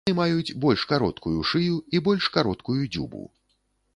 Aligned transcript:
Яны 0.09 0.13
маюць 0.19 0.53
больш 0.63 0.85
кароткую 0.93 1.33
шыю 1.51 1.75
і 1.97 2.01
больш 2.09 2.31
кароткую 2.37 2.81
дзюбу. 2.95 3.23